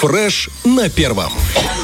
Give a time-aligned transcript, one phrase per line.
[0.00, 1.32] Фреш на первом.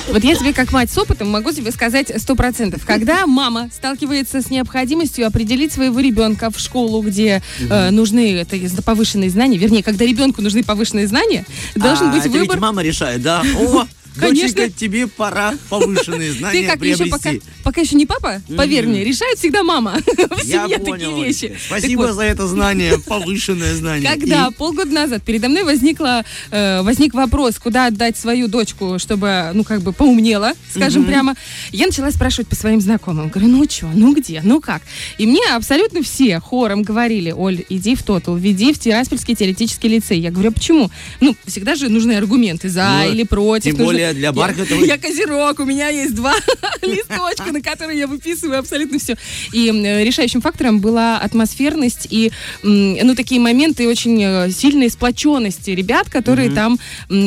[0.08, 2.87] Вот я тебе, как мать с опытом, могу тебе сказать сто процентов.
[2.87, 9.30] Когда мама сталкивается с необходимостью определить своего ребенка в школу, где э, нужны это, повышенные
[9.30, 12.54] знания, вернее, когда ребенку нужны повышенные знания, должен а, быть это выбор.
[12.54, 13.42] Ведь мама решает, да?
[13.58, 13.84] О,
[14.18, 14.56] Конечно.
[14.56, 17.10] Доченька, тебе пора повышенные знания Ты как еще приобрести.
[17.40, 21.56] пока, пока еще не папа, поверь мне, решает всегда мама в семье такие вещи.
[21.66, 24.08] Спасибо за это знание, повышенное знание.
[24.08, 29.64] Когда полгода назад передо мной возникла, э, возник вопрос, куда отдать свою дочку, чтобы, ну,
[29.64, 31.34] как бы поумнела, скажем прямо,
[31.72, 33.28] я начала спрашивать по своим знакомым.
[33.28, 34.83] Говорю, ну что, ну где, ну как?
[35.19, 40.20] И мне абсолютно все хором говорили, Оль, иди в Тотал, веди в Тираспольский теоретический лицей.
[40.20, 40.91] Я говорю, а почему?
[41.20, 43.77] Ну, всегда же нужны аргументы за Ну, или против.
[43.77, 46.34] тем более для Я- Бархатовой- Я козерог, у меня есть два
[46.82, 49.16] листочка, на которые я выписываю абсолютно все.
[49.52, 49.66] И
[50.04, 52.30] решающим фактором была атмосферность и,
[52.62, 56.78] ну, такие моменты очень э, сильной сплоченности ребят, которые там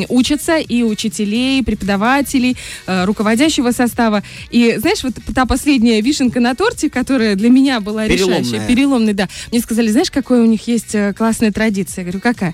[0.09, 4.23] учатся, и учителей, и преподавателей, э, руководящего состава.
[4.52, 8.67] И, знаешь, вот та последняя вишенка на торте, которая для меня была решающая, Переломная.
[8.67, 9.30] переломной, да.
[9.52, 12.03] Мне сказали, знаешь, какая у них есть э, классная традиция?
[12.06, 12.53] Я говорю, какая?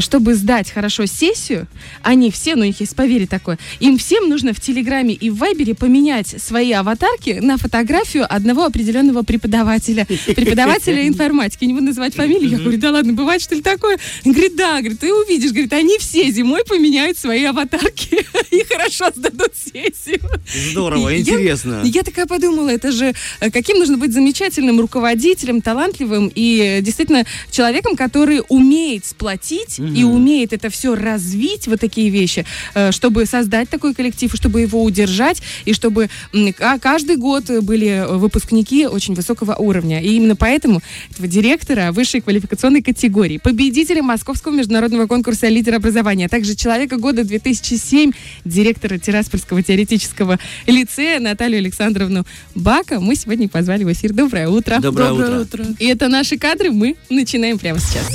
[0.00, 1.66] Чтобы сдать хорошо сессию,
[2.02, 5.36] они все, ну, у них есть поверье такое, им всем нужно в Телеграме и в
[5.38, 10.06] Вайбере поменять свои аватарки на фотографию одного определенного преподавателя.
[10.06, 11.64] Преподавателя информатики.
[11.64, 12.50] Не буду называть фамилию.
[12.50, 13.98] Я говорю, да ладно, бывает что ли такое?
[14.24, 15.50] Он говорит, да, говорит, ты увидишь.
[15.50, 20.20] Говорит, они все зимой поменяют свои аватарки и хорошо сдадут сессию.
[20.70, 21.82] Здорово, И я- интересно.
[21.84, 27.24] Я такая подумала, это же э, каким нужно быть замечательным руководителем, талантливым и э, действительно
[27.50, 33.45] человеком, который умеет сплотить и умеет это все развить, вот такие вещи, э, чтобы создать
[33.48, 36.08] такой коллектив, и чтобы его удержать, и чтобы
[36.80, 40.02] каждый год были выпускники очень высокого уровня.
[40.02, 46.28] И именно поэтому этого директора высшей квалификационной категории, победителя Московского международного конкурса «Лидер образования», а
[46.28, 48.12] также человека года 2007,
[48.44, 52.24] директора Тираспольского теоретического лицея Наталью Александровну
[52.54, 54.12] Бака мы сегодня позвали в эфир.
[54.12, 54.78] Доброе утро.
[54.80, 55.64] Доброе утро.
[55.78, 58.08] И это наши кадры, мы начинаем прямо сейчас.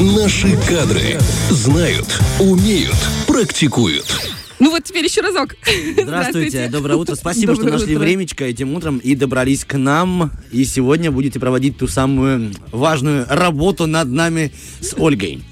[0.00, 1.18] Наши кадры
[1.50, 2.96] знают, умеют,
[3.26, 4.37] практикуют.
[4.60, 5.54] Ну вот теперь еще разок.
[6.02, 7.14] Здравствуйте, доброе утро.
[7.14, 8.04] Спасибо, что Доброе нашли утро.
[8.04, 10.32] времечко этим утром и добрались к нам.
[10.50, 15.42] И сегодня будете проводить ту самую важную работу над нами с Ольгой.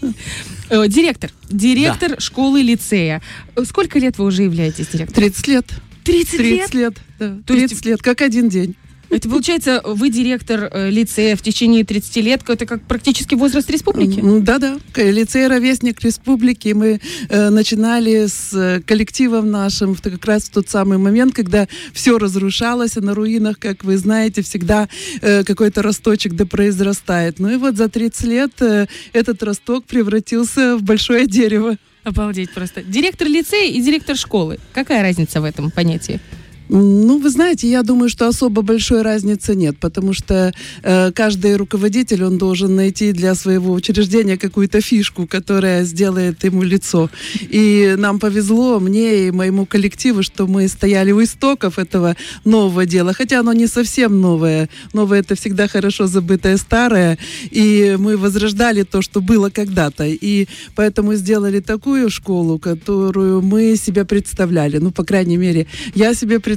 [0.71, 1.31] Э, Директор.
[1.49, 3.23] Директор школы лицея.
[3.55, 5.31] Э, Сколько лет вы уже являетесь директором?
[5.31, 5.67] 30 лет.
[6.05, 6.41] 30 лет?
[6.71, 6.95] 30 лет.
[7.19, 7.37] да.
[7.47, 8.75] То есть- 30 лет, как один день.
[9.09, 12.43] Это получается, вы директор э, лицея в течение 30 лет.
[12.49, 14.21] Это как практически возраст республики?
[14.23, 14.79] Да-да.
[14.97, 16.73] Лицей «Ровесник Республики».
[16.75, 21.69] Мы э, начинали с э, коллективом нашим в, как раз в тот самый момент, когда
[21.93, 24.89] все разрушалось, а на руинах, как вы знаете, всегда
[25.21, 27.39] э, какой-то росточек да произрастает.
[27.39, 31.77] Ну и вот за 30 лет э, этот росток превратился в большое дерево.
[32.03, 32.83] Обалдеть просто.
[32.83, 34.59] Директор лицея и директор школы.
[34.73, 36.21] Какая разница в этом понятии?
[36.69, 42.25] Ну, вы знаете, я думаю, что особо большой разницы нет, потому что э, каждый руководитель,
[42.25, 47.09] он должен найти для своего учреждения какую-то фишку, которая сделает ему лицо.
[47.41, 53.13] И нам повезло, мне и моему коллективу, что мы стояли у истоков этого нового дела,
[53.13, 54.69] хотя оно не совсем новое.
[54.93, 57.17] Новое это всегда хорошо забытое старое,
[57.51, 60.05] и мы возрождали то, что было когда-то.
[60.05, 64.79] И поэтому сделали такую школу, которую мы себе представляли.
[64.79, 66.56] Ну, по крайней мере, я себе представляла.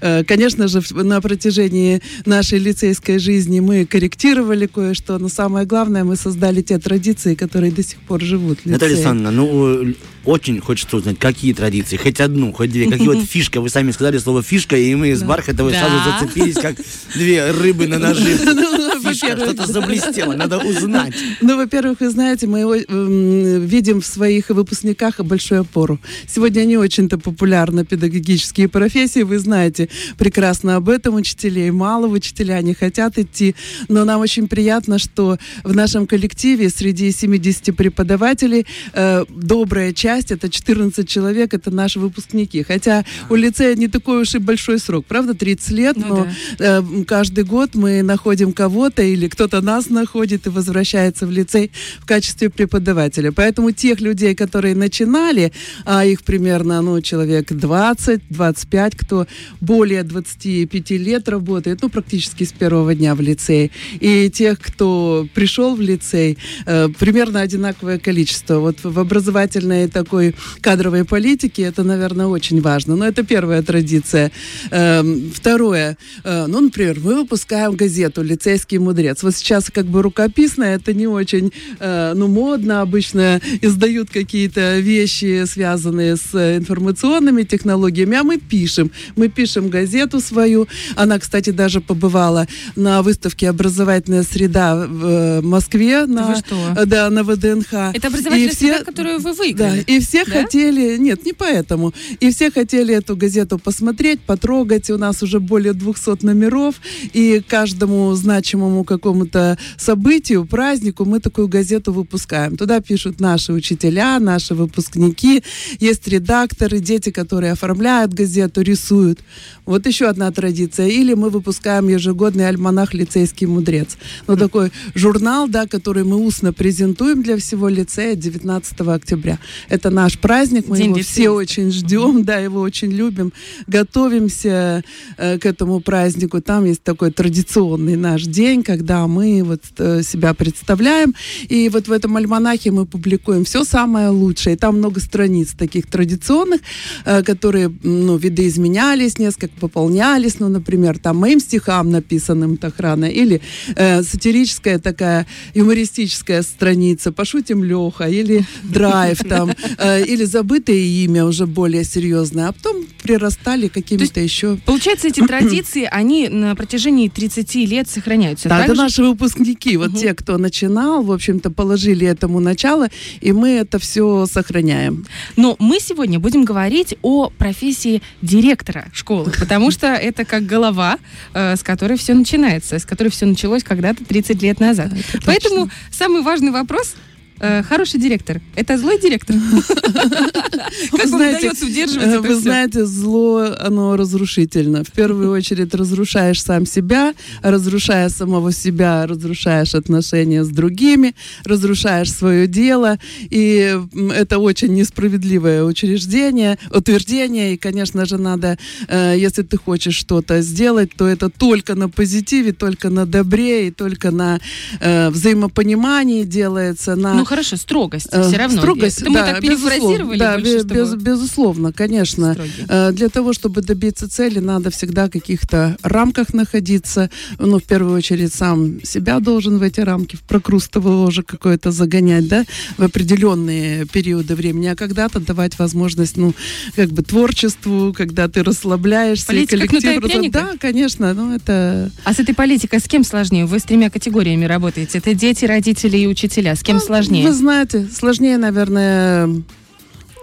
[0.00, 6.16] Э, Конечно же, на протяжении нашей лицейской жизни мы корректировали кое-что, но самое главное, мы
[6.16, 8.94] создали те традиции, которые до сих пор живут Наталья.
[8.94, 9.94] Александровна, ну, э,
[10.24, 14.18] очень хочется узнать, какие традиции, хоть одну, хоть две, какие вот фишка, вы сами сказали
[14.18, 16.76] слово фишка, и мы с Бархатовой сразу зацепились, как
[17.14, 18.46] две рыбы на наживку.
[19.08, 21.14] Фишка, что-то заблестело, надо узнать.
[21.40, 25.98] Ну, во-первых, вы знаете, мы о- м, видим в своих выпускниках большую опору.
[26.26, 29.88] Сегодня не очень-то популярны педагогические профессии, вы знаете
[30.18, 31.14] прекрасно об этом.
[31.14, 33.54] Учителей мало, учителя не хотят идти.
[33.88, 40.48] Но нам очень приятно, что в нашем коллективе среди 70 преподавателей э, добрая часть, это
[40.48, 42.62] 14 человек, это наши выпускники.
[42.62, 46.28] Хотя у лицея не такой уж и большой срок, правда, 30 лет, Ну но
[46.58, 51.70] э, м, каждый год мы находим кого-то или кто-то нас находит и возвращается в лицей
[52.00, 53.32] в качестве преподавателя.
[53.32, 55.52] Поэтому тех людей, которые начинали,
[55.84, 59.26] а их примерно, ну, человек 20-25, кто
[59.60, 65.74] более 25 лет работает, ну, практически с первого дня в лицее, и тех, кто пришел
[65.76, 68.58] в лицей, э, примерно одинаковое количество.
[68.58, 72.96] Вот в образовательной такой кадровой политике это, наверное, очень важно.
[72.96, 74.30] Но это первая традиция.
[74.70, 75.96] Эм, Второе.
[76.24, 79.22] Э, Ну, например, мы выпускаем газету «Лицейский мудрец.
[79.22, 82.80] Вот сейчас как бы рукописное, это не очень, э, ну, модно.
[82.80, 88.90] Обычно издают какие-то вещи, связанные с информационными технологиями, а мы пишем.
[89.16, 90.66] Мы пишем газету свою.
[90.96, 92.46] Она, кстати, даже побывала
[92.76, 96.06] на выставке «Образовательная среда» в э, Москве.
[96.06, 96.56] На, что?
[96.86, 97.72] Да, на ВДНХ.
[97.94, 99.84] Это образовательная И все- среда, которую вы да, выиграли.
[99.86, 100.32] и все Да?
[100.32, 104.90] хотели, нет, не поэтому, и все хотели эту газету посмотреть, потрогать.
[104.90, 106.76] У нас уже более 200 номеров,
[107.12, 112.56] и каждому значимому какому-то событию, празднику мы такую газету выпускаем.
[112.56, 115.42] Туда пишут наши учителя, наши выпускники,
[115.80, 119.20] есть редакторы, дети, которые оформляют газету, рисуют.
[119.64, 120.88] Вот еще одна традиция.
[120.88, 123.98] Или мы выпускаем ежегодный альманах «Лицейский мудрец».
[124.26, 129.38] Ну, такой журнал, да, который мы устно презентуем для всего лицея 19 октября.
[129.68, 133.32] Это наш праздник, мы День его все очень ждем, да, его очень любим,
[133.66, 134.84] готовимся
[135.16, 136.40] э, к этому празднику.
[136.40, 141.14] Там есть такой традиционный наш день, когда мы вот э, себя представляем,
[141.48, 144.56] и вот в этом альманахе мы публикуем все самое лучшее.
[144.56, 146.60] И там много страниц таких традиционных,
[147.06, 153.40] э, которые, ну, видоизменялись, несколько пополнялись, ну, например, там моим стихам написанным Тахрана, или
[153.76, 161.46] э, сатирическая такая юмористическая страница, пошутим Леха, или драйв там, э, или забытое имя уже
[161.46, 167.88] более серьезное, а потом прирастали какими-то еще Получается, эти традиции, они на протяжении 30 лет
[167.88, 168.48] сохраняются.
[168.48, 169.98] Да, так это наши выпускники, вот Мгм.
[169.98, 172.88] те, кто начинал, в общем-то, положили этому начало,
[173.20, 175.06] и мы это все сохраняем.
[175.36, 180.98] Но мы сегодня будем говорить о профессии директора школы, потому что это как голова,
[181.34, 184.92] э, с которой все начинается, с которой все началось когда-то 30 лет назад.
[185.24, 186.94] Поэтому самый важный вопрос
[187.40, 188.40] э, хороший директор.
[188.56, 189.36] Это злой директор?
[190.90, 194.84] Как вам удается удерживать Э, Вы знаете, зло, оно разрушительно.
[194.84, 201.14] В первую очередь разрушаешь сам себя, разрушая самого себя, разрушаешь отношения с другими,
[201.44, 202.98] разрушаешь свое дело.
[203.30, 203.78] И
[204.14, 207.54] это очень несправедливое учреждение, утверждение.
[207.54, 208.58] И, конечно же, надо,
[208.88, 213.70] э, если ты хочешь что-то сделать, то это только на позитиве, только на добре и
[213.70, 214.40] только на
[214.80, 218.58] взаимопонимании делается, на Ну хорошо, строгость Э, все равно.
[218.60, 222.32] Строгость, Это мы да, так перефразировали да, больше, чтобы без- безусловно, конечно.
[222.32, 222.64] строгий.
[222.68, 227.10] Э, Для того, чтобы добиться цели, надо всегда в каких-то рамках находиться.
[227.38, 232.28] Ну, в первую очередь, сам себя должен в эти рамки, в прокрустово ложе какое-то загонять,
[232.28, 232.44] да,
[232.78, 236.34] в определенные периоды времени, а когда-то давать возможность, ну,
[236.76, 239.32] как бы творчеству, когда ты расслабляешься.
[239.32, 240.38] и Политика коллектив и раз- пряника?
[240.40, 241.90] Да, конечно, ну, это...
[242.04, 243.44] А с этой политикой с кем сложнее?
[243.46, 244.98] Вы с тремя категориями работаете.
[244.98, 246.54] Это дети, родители и учителя.
[246.56, 247.17] С кем сложнее?
[247.24, 249.42] Вы знаете, сложнее, наверное,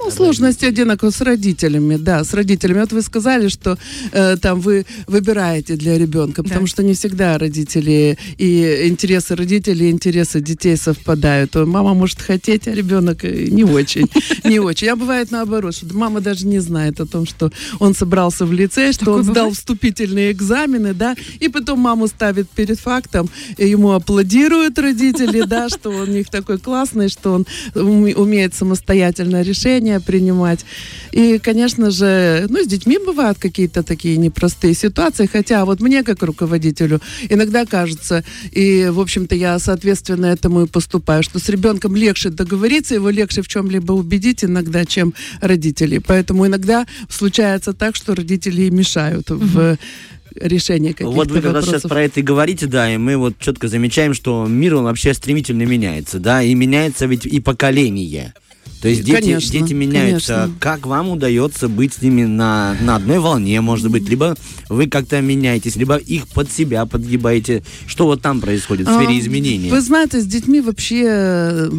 [0.06, 2.80] ну, сложности одинаково с родителями, да, с родителями.
[2.82, 3.78] Вот вы сказали, что
[4.12, 6.50] э, там вы выбираете для ребенка, Да.
[6.50, 11.56] потому что не всегда родители и интересы родителей, и интересы детей совпадают.
[11.56, 14.08] Мама может хотеть, а ребенок э, не очень,
[14.44, 14.90] не очень.
[14.90, 18.94] А бывает наоборот, что мама даже не знает о том, что он собрался в лицей,
[18.94, 24.78] что он сдал вступительные экзамены, да, и потом маму ставит перед фактом, и ему аплодируют
[24.80, 29.44] родители, да, что он у них такой классный, что он уме- умеет самостоятельно
[29.96, 30.66] решения принимать.
[31.12, 36.24] И, конечно же, ну, с детьми бывают какие-то такие непростые ситуации, хотя вот мне, как
[36.24, 42.30] руководителю, иногда кажется, и, в общем-то, я соответственно этому и поступаю, что с ребенком легче
[42.30, 46.00] договориться, его легче в чем-либо убедить иногда, чем родителей.
[46.00, 49.78] Поэтому иногда случается так, что родители мешают в
[50.36, 53.40] решении каких-то Вот вы как раз сейчас про это и говорите, да, и мы вот
[53.40, 58.34] четко замечаем, что мир, он вообще стремительно меняется, да, и меняется ведь и поколение.
[58.86, 60.34] То есть дети, Конечно, дети меняются.
[60.36, 60.56] конечно.
[60.60, 64.08] Как вам удается быть с ними на, на одной волне, может быть?
[64.08, 64.36] Либо
[64.70, 67.64] вы как-то меняетесь, либо их под себя подгибаете.
[67.88, 69.72] Что вот там происходит в сфере А, изменений?
[69.72, 71.72] Вы знаете, с детьми вообще э,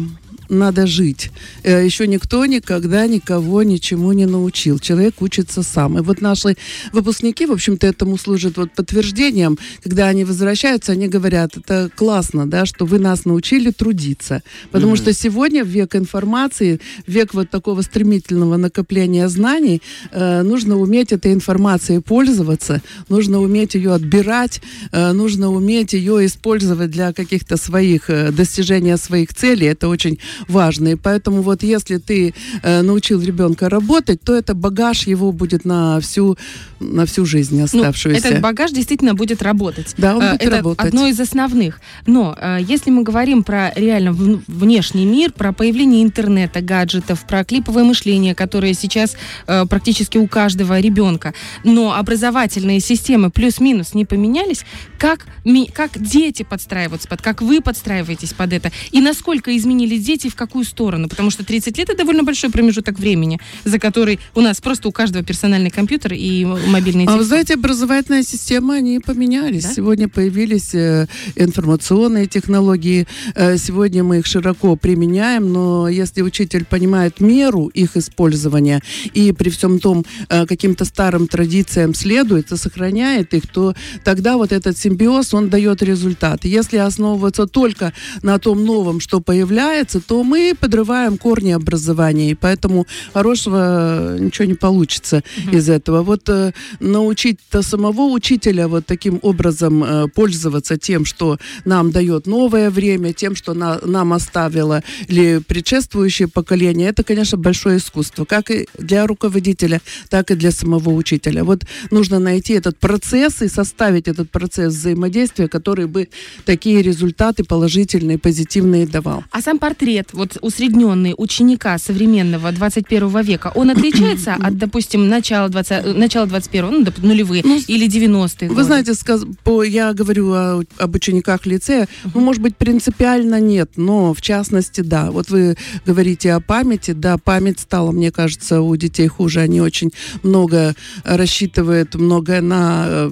[0.49, 1.31] надо жить.
[1.63, 4.79] Э, Еще никто никогда никого ничему не научил.
[4.79, 5.97] Человек учится сам.
[5.97, 6.55] И вот наши
[6.93, 9.57] выпускники, в общем-то, этому служат вот подтверждением.
[9.83, 14.41] Когда они возвращаются, они говорят, это классно, да, что вы нас научили трудиться.
[14.71, 14.97] Потому Мгм.
[15.01, 21.33] что сегодня в век информации, век вот такого стремительного накопления знаний, э, нужно уметь этой
[21.33, 24.61] информацией пользоваться, нужно уметь ее отбирать,
[24.91, 29.67] э, нужно уметь ее использовать для каких-то своих э, достижения своих целей.
[29.67, 30.97] Это очень важные.
[30.97, 36.37] Поэтому вот если ты э, научил ребенка работать, то это багаж его будет на всю,
[36.79, 38.27] на всю жизнь Ну, оставшуюся.
[38.27, 39.93] этот багаж действительно будет работать.
[39.97, 40.85] Да, он Э, будет Это работать.
[40.87, 41.79] одно из основных.
[42.05, 47.43] Но э, если мы говорим про реально вн- внешний мир, про появление интернета, гаджетов, про
[47.43, 49.15] клиповое мышление, которое сейчас
[49.47, 54.65] э, практически у каждого ребенка, но образовательные системы плюс-минус не поменялись,
[54.97, 60.26] как, ми- как дети подстраиваются под, как вы подстраиваетесь под это, и насколько изменились дети
[60.27, 61.07] и в какую сторону?
[61.09, 64.91] Потому что 30 лет это довольно большой промежуток времени, за который у нас просто у
[64.91, 67.17] каждого персональный компьютер и мобильный А телефон.
[67.19, 69.63] вы знаете, образовательные системы, они поменялись.
[69.63, 69.73] Да?
[69.73, 73.07] Сегодня появились э, информационные технологии.
[73.35, 78.81] Э, сегодня мы их широко применяем, но если учитель понимает меру их использования
[79.13, 84.51] и при всем том э, каким-то старым традициям следует и сохраняет их, то тогда вот
[84.51, 86.45] этот симбиоз, он дает результат.
[86.45, 92.85] Если основываться только на том новом, что появляется, то мы подрываем корни образования, и поэтому
[93.13, 96.03] хорошего э, ничего не получится из этого.
[96.03, 102.69] Вот э, научить-то самого учителя вот таким образом э, пользоваться тем, что нам дает новое
[102.69, 108.67] время, тем, что на- нам оставило ли предшествующее поколение, это, конечно, большое искусство, как и
[108.77, 111.43] для руководителя, так и для самого учителя.
[111.43, 116.09] Вот нужно найти этот процесс и составить этот процесс взаимодействия, который бы
[116.45, 119.23] такие результаты положительные, позитивные давал.
[119.31, 125.85] А сам портрет, вот усредненный ученика современного 21 века, он отличается от, допустим, начала, 20,
[125.85, 130.31] э, начала 21 ну, доп- нулевые Ну, или 90-е Вы знаете, сказ- по, я говорю
[130.33, 135.11] о- об учениках лицея, ну, может быть, принципиально нет, но в частности, да.
[135.11, 139.41] Вот вы говорите о памяти, да, память стала, мне кажется, у детей хуже.
[139.41, 139.91] Они очень
[140.23, 143.11] много рассчитывают, много на э,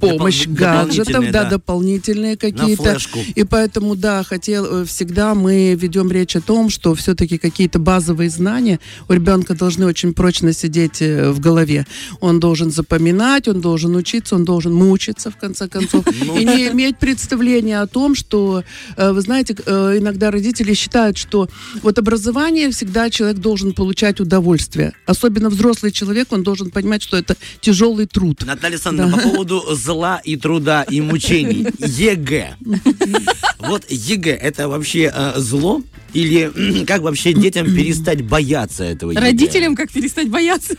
[0.00, 1.50] помощь Допол- гаджетов, да, да.
[1.50, 2.96] дополнительные какие-то.
[3.34, 8.30] И поэтому, да, хотел, э, всегда мы ведем речь о том, что все-таки какие-то базовые
[8.30, 11.86] знания у ребенка должны очень прочно сидеть э, в голове.
[12.20, 16.04] Он должен запоминать, он должен учиться, он должен мучиться, в конце концов,
[16.38, 18.64] и не иметь представления о том, что,
[18.96, 21.48] э, вы знаете, иногда родители считают, что
[21.82, 24.92] вот образование всегда человек должен получать удовольствие.
[25.06, 28.42] Особенно взрослый человек, он должен понимать, что это тяжелый труд.
[28.46, 31.66] Наталья Александровна, по поводу зла и труда и мучений.
[31.78, 32.54] ЕГЭ.
[33.58, 35.82] Вот ЕГЭ это вообще э, зло?
[36.12, 39.20] Или как вообще детям перестать бояться этого ЕГЭ?
[39.20, 40.74] Родителям как перестать бояться?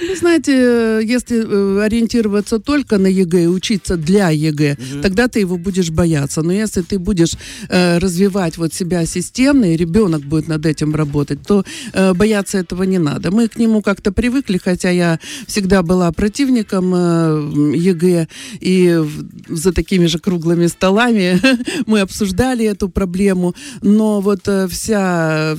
[0.00, 5.40] Вы знаете, э, если э, ориентироваться только на ЕГЭ и учиться для ЕГЭ, тогда ты
[5.40, 6.42] его будешь бояться.
[6.42, 7.34] Но если ты будешь
[7.68, 12.82] э, развивать вот себя системно, и ребенок будет над этим работать, то э, бояться этого
[12.82, 13.30] не надо.
[13.30, 18.28] Мы к нему как-то привыкли, хотя я всегда была противником э, ЕГЭ,
[18.60, 19.00] и
[19.48, 21.40] за такими же круглыми столами
[21.86, 23.54] мы обсуждали эту проблему.
[23.82, 25.56] Но вот э, вся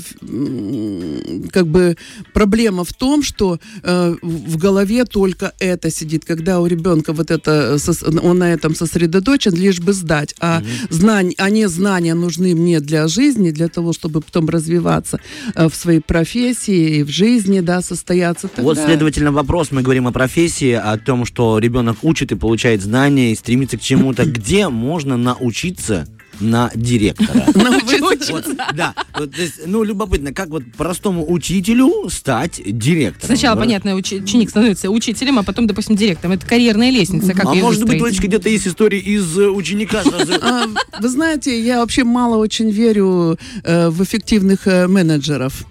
[1.52, 1.96] как бы
[2.34, 7.78] проблема в том, что э, в голове только это сидит, когда у ребенка вот это,
[8.24, 13.08] он на этом сосредоточен, лишь бы сдать, а знания, а не знания нужны мне для
[13.08, 15.20] жизни, для того, чтобы потом развиваться
[15.56, 18.50] э, в своей профессии и в жизни, да, состояться.
[18.58, 22.82] Вот, Тогда- следовательно, вопрос, мы говорим о профессии, о том, что ребенок учит и получает
[22.82, 24.26] знания, и стремится к чему-то.
[24.40, 26.08] Где можно научиться
[26.40, 27.46] на директора?
[28.30, 33.36] Вот, да, вот, то есть, ну, любопытно, как вот простому учителю стать директором?
[33.36, 36.34] Сначала, понятно, уч- ученик становится учителем, а потом, допустим, директором.
[36.34, 37.34] Это карьерная лестница.
[37.34, 38.02] Как А может быть?
[38.02, 40.34] Олечка, где-то есть история из э, ученика сразу?
[40.42, 40.66] А,
[41.00, 45.66] Вы знаете, я вообще мало очень верю э, в эффективных э, менеджеров.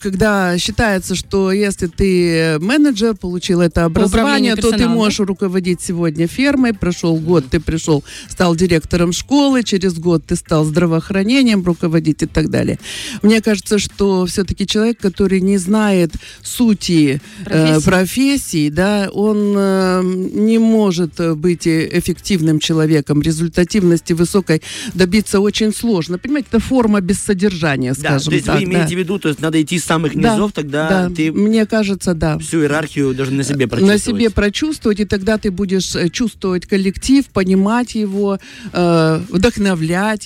[0.00, 6.74] Когда считается, что если ты менеджер, получил это образование, то ты можешь руководить сегодня фермой.
[6.74, 12.50] Прошел год, ты пришел, стал директором школы, через год ты стал здравоохранением руководить и так
[12.50, 12.78] далее.
[13.22, 16.10] Мне кажется, что все-таки человек, который не знает
[16.42, 17.84] сути э, Профессии.
[17.90, 20.02] профессии, да, он э,
[20.34, 23.22] не может э, быть э, эффективным человеком.
[23.22, 24.60] Результативности высокой
[24.94, 26.18] добиться очень сложно.
[26.18, 28.56] Понимаете, это форма без содержания, Да, скажем то есть так.
[28.58, 28.94] вы имеете да.
[28.94, 32.12] в виду, то есть надо идти с самых Да, низов, тогда да, ты мне кажется,
[32.14, 32.38] да.
[32.38, 34.02] всю иерархию должен на себе На прочувствовать.
[34.02, 38.38] себе прочувствовать, и тогда ты будешь э, чувствовать коллектив, понимать его,
[38.72, 39.61] э, вдохновлять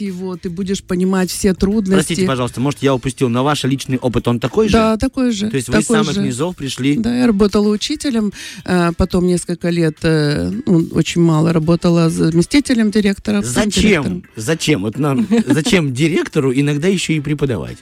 [0.00, 1.94] его, ты будешь понимать все трудности.
[1.94, 4.72] Простите, пожалуйста, может, я упустил, но ваш личный опыт, он такой же?
[4.72, 5.48] Да, такой же.
[5.48, 6.22] То есть вы с самых же.
[6.22, 6.96] низов пришли?
[6.96, 8.32] Да, я работала учителем,
[8.64, 13.42] э, потом несколько лет, э, ну, очень мало работала заместителем директора.
[13.42, 13.70] Зачем?
[13.70, 14.22] директором.
[14.36, 14.82] Зачем?
[14.82, 17.78] Вот нам, зачем директору иногда еще и преподавать?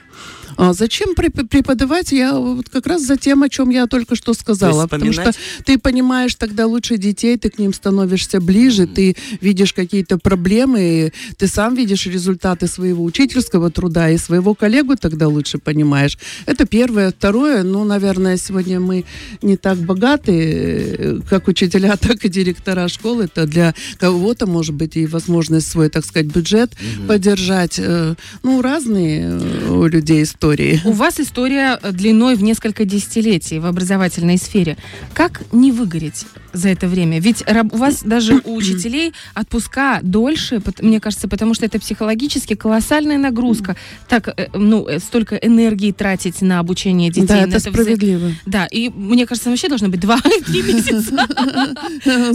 [0.56, 2.12] А зачем преподавать?
[2.12, 4.86] Я вот как раз за тем, о чем я только что сказала.
[4.86, 5.32] Потому что
[5.64, 11.46] ты понимаешь тогда лучше детей, ты к ним становишься ближе, ты видишь какие-то проблемы, ты
[11.46, 16.18] сам видишь результаты своего учительского труда и своего коллегу тогда лучше понимаешь.
[16.46, 17.10] Это первое.
[17.10, 19.04] Второе, ну, наверное, сегодня мы
[19.42, 23.24] не так богаты, э, как учителя, так и директора школы.
[23.24, 27.06] Это для кого-то, может быть, и возможность свой, так сказать, бюджет угу.
[27.08, 27.78] поддержать.
[27.78, 30.78] Э, ну, разные э, у людей истории.
[30.84, 34.76] У вас история длиной в несколько десятилетий в образовательной сфере.
[35.14, 37.20] Как не выгореть за это время?
[37.20, 43.18] Ведь у вас даже у учителей отпуска дольше, мне кажется, потому что это психологически колоссальная
[43.18, 43.76] нагрузка.
[44.08, 47.26] Так, ну, столько энергии тратить на обучение детей.
[47.26, 48.30] Да, это справедливо.
[48.46, 50.20] Да, и мне кажется, вообще должно быть 2-3
[50.72, 51.26] месяца.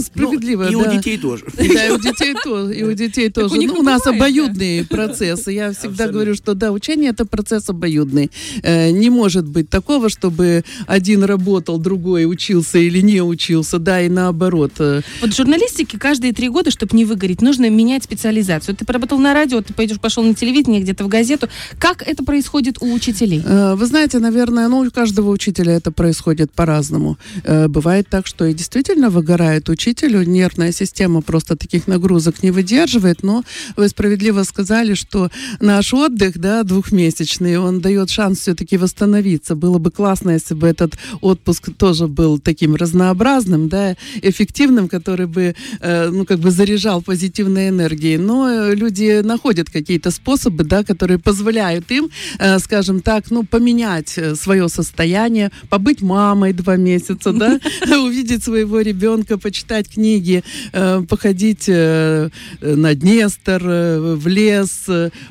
[0.00, 1.44] Справедливо, И у детей тоже.
[1.56, 2.74] Да, и у детей тоже.
[2.74, 3.54] И у детей тоже.
[3.54, 5.52] Ну, у нас обоюдные процессы.
[5.52, 8.30] Я всегда говорю, что да, учение это процесс обоюдный.
[8.62, 14.08] Э, не может быть такого, чтобы один работал, другой учился или не учился, да, и
[14.10, 14.72] наоборот.
[14.78, 18.76] Вот в журналистике каждые три года, чтобы не выгореть, нужно менять специализацию.
[18.76, 21.48] Ты поработал на радио, ты пойдешь, пошел на телевидение, где-то в газету.
[21.78, 23.42] Как это происходит у учителей?
[23.44, 27.18] Э, вы знаете, наверное, ну, у каждого учителя это происходит по-разному.
[27.44, 33.22] Э, бывает так, что и действительно выгорает учителю, нервная система просто таких нагрузок не выдерживает,
[33.22, 33.44] но
[33.76, 39.54] вы справедливо сказали, что наш отдых, да, двухмесячный, он дает шанс все-таки восстановиться.
[39.54, 45.54] Было бы классно, если бы этот отпуск тоже был таким разнообразным, да, эффективным, который бы,
[45.80, 48.18] э, ну, как бы заряжал позитивной энергией.
[48.18, 52.10] Но люди находят какие-то способы, да, которые позволяют им,
[52.58, 57.60] скажем так, ну, поменять свое состояние, побыть мамой два месяца, да,
[58.02, 60.42] увидеть своего ребенка, почитать книги,
[60.72, 62.28] э, походить э,
[62.60, 64.88] на Днестр, э, в лес,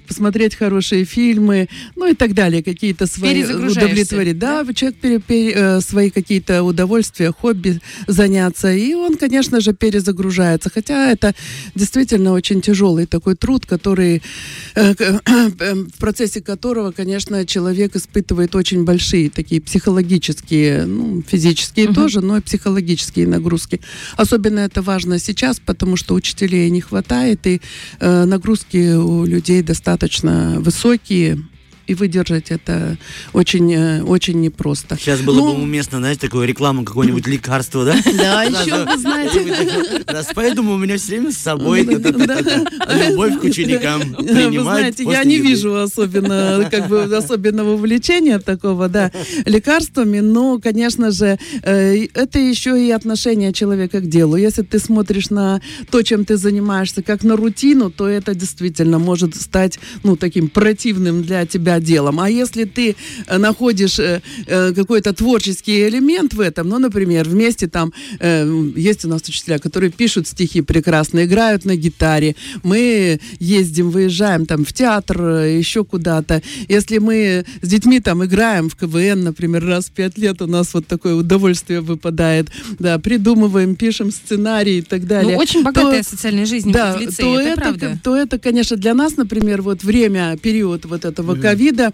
[0.07, 4.37] посмотреть хорошие фильмы, ну и так далее, какие-то свои удовлетворить.
[4.37, 4.73] Да, да?
[4.73, 10.69] человек пере, пере, свои какие-то удовольствия, хобби заняться, и он, конечно же, перезагружается.
[10.73, 11.33] Хотя это
[11.75, 14.21] действительно очень тяжелый такой труд, который
[14.75, 21.95] в процессе которого, конечно, человек испытывает очень большие такие психологические, ну, физические угу.
[21.95, 23.79] тоже, но и психологические нагрузки.
[24.17, 27.61] Особенно это важно сейчас, потому что учителей не хватает, и
[27.99, 31.39] э, нагрузки у людей достаточно высокие
[31.89, 32.97] и выдержать это
[33.33, 34.95] очень, э, очень непросто.
[34.95, 37.95] Сейчас было ну, бы уместно, знаете, такую рекламу какое-нибудь лекарство, да?
[38.15, 40.03] Да, еще вы знаете.
[40.05, 45.39] Раз поэтому у меня все время с собой любовь к ученикам Вы знаете, я не
[45.39, 49.11] вижу особенно, как бы, особенного увлечения такого, да,
[49.45, 54.35] лекарствами, но, конечно же, э, это еще и отношение человека к делу.
[54.35, 59.35] Если ты смотришь на то, чем ты занимаешься, как на рутину, то это действительно может
[59.35, 62.19] стать, ну, таким противным для тебя делом.
[62.19, 62.95] А если ты
[63.27, 67.93] э, находишь э, э, какой-то творческий элемент в этом, ну, например, вместе там
[68.75, 74.65] есть у нас учителя, которые пишут стихи прекрасно, играют на гитаре, мы ездим, выезжаем там
[74.65, 76.41] в театр, еще куда-то.
[76.67, 80.73] Если мы с детьми там играем в КВН, например, раз в пять лет у нас
[80.73, 85.35] вот такое удовольствие выпадает, да, придумываем, пишем сценарий и так далее.
[85.35, 87.99] Ну, очень богатая то, социальная жизнь да, в лицее, то это, это правда.
[88.03, 91.93] То это, конечно, для нас, например, вот время, период вот этого ковида, вида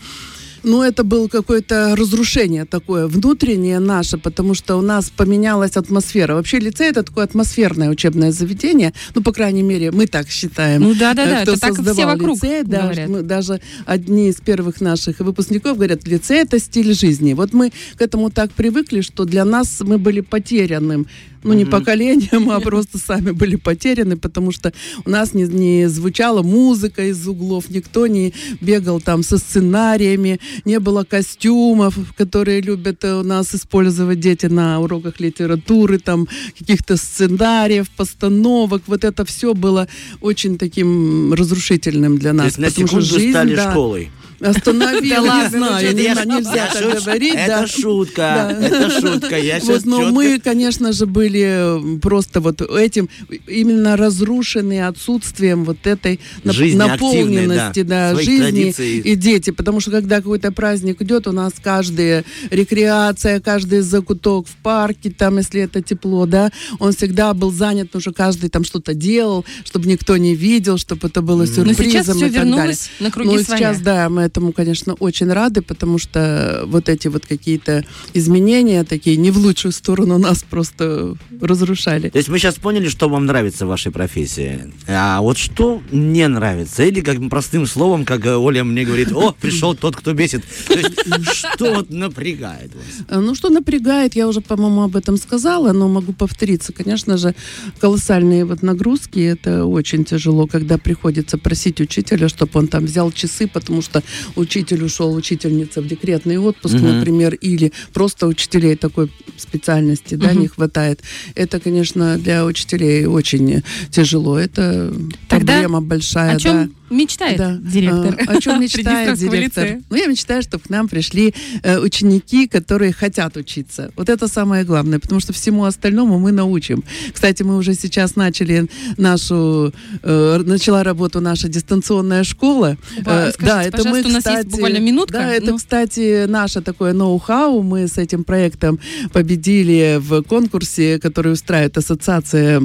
[0.65, 6.33] ну, это было какое-то разрушение такое внутреннее наше, потому что у нас поменялась атмосфера.
[6.33, 10.81] Вообще лицей это такое атмосферное учебное заведение, ну, по крайней мере, мы так считаем.
[10.81, 15.77] Ну, да-да-да, это так все вокруг лицей, да, мы, даже одни из первых наших выпускников
[15.77, 17.33] говорят, лицей это стиль жизни.
[17.33, 21.05] Вот мы к этому так привыкли, что для нас мы были потерянным
[21.53, 24.73] ну, не поколением, а просто сами были потеряны, потому что
[25.05, 30.79] у нас не, не звучала музыка из углов, никто не бегал там со сценариями, не
[30.79, 36.27] было костюмов, которые любят у нас использовать дети на уроках литературы, там
[36.57, 38.83] каких-то сценариев, постановок.
[38.87, 39.87] Вот это все было
[40.21, 42.55] очень таким разрушительным для нас.
[42.55, 44.11] То есть на секунду жизнь, стали да, школой.
[44.45, 47.35] Остановили, да не знаю, нельзя так говорить.
[47.35, 49.37] Это шутка, это шутка.
[49.37, 53.09] Я вот, но мы, конечно же, были просто вот этим,
[53.47, 59.49] именно разрушены отсутствием вот этой наполненности да, жизни и дети.
[59.49, 65.37] Потому что когда какой-то праздник идет, у нас каждая рекреация, каждый закуток в парке, там,
[65.37, 69.87] если это тепло, да, он всегда был занят, потому что каждый там что-то делал, чтобы
[69.87, 71.85] никто не видел, чтобы это было сюрпризом.
[71.85, 75.97] Но сейчас все вернулось на круги Ну, сейчас, да, мы этому, конечно, очень рады, потому
[75.97, 82.09] что вот эти вот какие-то изменения, такие не в лучшую сторону нас просто разрушали.
[82.09, 84.73] То есть мы сейчас поняли, что вам нравится в вашей профессии.
[84.87, 86.83] А вот что не нравится?
[86.83, 90.43] Или как простым словом, как Оля мне говорит, о, пришел тот, кто бесит.
[90.67, 90.91] То есть
[91.33, 92.83] что вот напрягает вас?
[93.07, 96.73] Э, Ну, что напрягает, я уже, по-моему, об этом сказала, но могу повториться.
[96.73, 97.35] Конечно же,
[97.79, 103.47] колоссальные вот нагрузки, это очень тяжело, когда приходится просить учителя, чтобы он там взял часы,
[103.47, 104.03] потому что
[104.35, 106.97] учитель ушел, учительница в декретный отпуск, Мгм.
[106.99, 111.01] например, или просто учителей такой специальности, да, не хватает.
[111.35, 114.37] Это, конечно, для учителей очень тяжело.
[114.37, 114.93] Это
[115.27, 116.69] Тогда проблема большая, О чем да.
[116.89, 117.57] Мечтает Да.
[117.57, 118.15] директор?
[118.27, 119.67] А, О чем мечтает директор?
[119.89, 123.91] Ну, я мечтаю, чтобы к нам пришли э, ученики, которые хотят учиться.
[123.95, 126.83] Вот это самое главное, потому что всему остальному мы научим.
[127.13, 128.67] Кстати, мы уже сейчас начали
[128.97, 132.77] нашу, э, начала работу наша дистанционная школа.
[133.03, 135.13] Ба- Э, скажите, пожалуйста, у нас есть буквально минутка.
[135.17, 135.57] Да, это, Ну.
[135.57, 137.61] кстати, наше такое ноу-хау.
[137.63, 138.79] Мы с этим проектом
[139.13, 142.61] победили в конкурсе, который устраивает ассоциация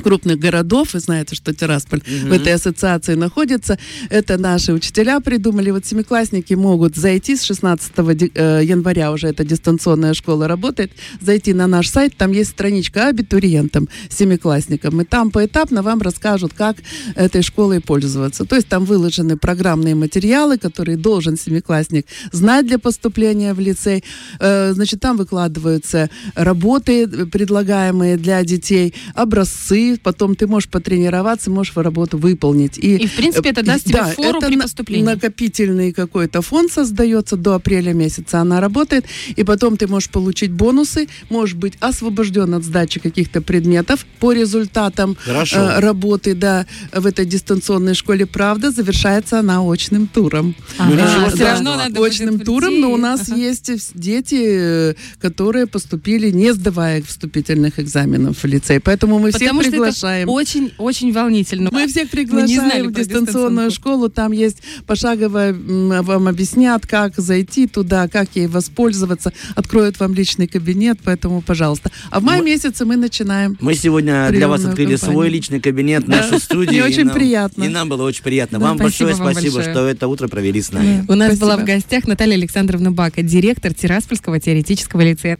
[0.00, 3.78] крупных городов, вы знаете, что Тирасполь в этой ассоциации находится.
[4.10, 5.70] Это наши учителя придумали.
[5.70, 11.52] Вот семиклассники могут зайти с 16 де- э, января, уже эта дистанционная школа работает, зайти
[11.54, 16.76] на наш сайт, там есть страничка абитуриентам, семиклассникам, и там поэтапно вам расскажут, как
[17.14, 18.44] этой школой пользоваться.
[18.44, 24.04] То есть там выложены программные материалы, которые должен семиклассник знать для поступления в лицей.
[24.38, 31.72] Э, Значит, там выкладываются работы, э, предлагаемые для детей, образцы, потом ты можешь потренироваться, можешь
[31.76, 32.78] работу выполнить.
[32.78, 35.04] И, в принципе, это э, даст тебе да, фору это при поступлении.
[35.04, 41.08] накопительный какой-то фонд создается до апреля месяца, она работает, и потом ты можешь получить бонусы,
[41.30, 45.56] можешь быть освобожден от сдачи каких-то предметов по результатам Хорошо.
[45.56, 48.26] э, работы, да, в этой дистанционной школе.
[48.26, 50.54] Правда, завершается она очным туром.
[50.78, 51.30] Ну, Ага, страшного.
[51.30, 53.40] все равно надо будет очным туром, но у нас Ага.
[53.40, 58.80] есть дети, э, которые поступили, не сдавая вступительных экзаменов в лицей.
[58.80, 60.22] Поэтому мы всех Потому что приглашаем.
[60.28, 61.70] это очень, очень волнительно.
[61.72, 64.08] Мы всех Мы не приглашаем знали в дистанционную школу.
[64.08, 69.32] Там есть пошагово м, вам объяснят, как зайти туда, как ей воспользоваться.
[69.54, 71.90] Откроют вам личный кабинет, поэтому, пожалуйста.
[72.10, 73.56] А в мае месяце мы начинаем.
[73.60, 74.98] Мы сегодня для вас открыли кампанию.
[74.98, 76.18] свой личный кабинет, Да.
[76.18, 76.70] нашу студию.
[76.70, 77.64] Мне и очень нам- приятно.
[77.64, 78.58] И нам было очень приятно.
[78.58, 79.74] Да, вам большое спасибо вам спасибо, большое.
[79.74, 81.04] что это утро провели с нами.
[81.08, 81.46] У нас Спасибо.
[81.46, 85.38] была в гостях Наталья Александровна Бака, директор Тираспольского теоретического лицея.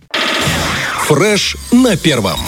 [1.07, 2.38] Фреш на первом.